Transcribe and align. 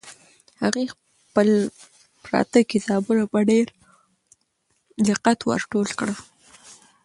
هغې 0.61 0.85
خپل 0.93 1.49
پراته 2.23 2.59
کتابونه 2.71 3.23
په 3.31 3.39
ډېر 3.49 3.67
دقت 5.09 5.39
ور 5.43 5.61
ټول 5.71 5.87
کړل. 5.99 6.17